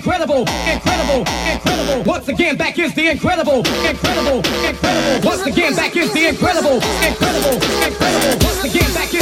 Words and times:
incredible, 0.00 0.46
incredible, 0.66 1.26
incredible. 1.52 2.02
Once 2.04 2.26
again, 2.28 2.56
back 2.56 2.78
is 2.78 2.94
the 2.94 3.08
incredible, 3.08 3.58
incredible, 3.84 4.38
incredible. 4.64 5.28
Once 5.28 5.44
again, 5.44 5.76
back 5.76 5.94
is 5.94 6.10
the 6.14 6.26
incredible, 6.26 6.76
incredible, 7.04 7.52
incredible. 7.84 8.46
Once 8.46 8.64
again, 8.64 8.94
back 8.94 9.12
is 9.12 9.19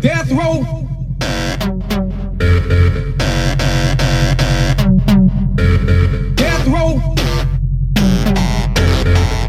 Death 0.00 0.30
row. 0.30 0.62
Death 6.36 6.66
row. 6.68 6.94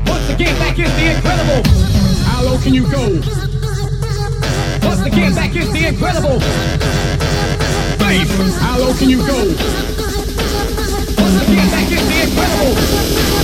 Once 0.07 0.29
again, 0.29 0.57
back 0.59 0.77
is 0.77 0.91
the 0.97 1.15
incredible. 1.15 1.63
how 2.25 2.43
low 2.43 2.57
can 2.57 2.73
you 2.73 2.83
go? 2.83 3.21
Once 4.85 5.05
again, 5.05 5.33
back 5.35 5.55
is 5.55 5.71
the 5.71 5.87
incredible. 5.87 6.39
Bass, 7.97 8.57
how 8.59 8.77
low 8.77 8.93
can 8.95 9.09
you 9.09 9.19
go? 9.25 9.37
Once 11.17 11.47
again, 11.47 11.69
back 11.71 11.91
is 11.91 12.07
the 12.09 12.21
incredible. 12.27 13.40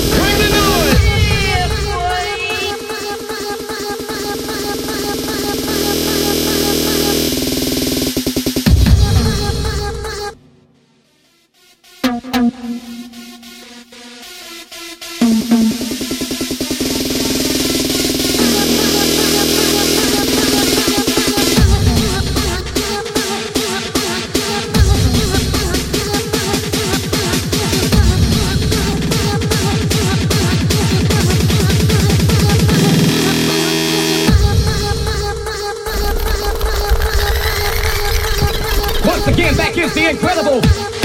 Is 39.77 39.93
the 39.93 40.09
incredible. 40.09 40.96